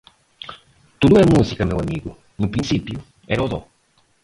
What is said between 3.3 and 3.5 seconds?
o